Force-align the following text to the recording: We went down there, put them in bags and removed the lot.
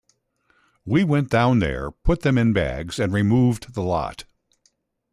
We 0.83 1.03
went 1.03 1.29
down 1.29 1.59
there, 1.59 1.91
put 1.91 2.21
them 2.21 2.35
in 2.35 2.53
bags 2.53 2.97
and 2.97 3.13
removed 3.13 3.75
the 3.75 3.83
lot. 3.83 4.23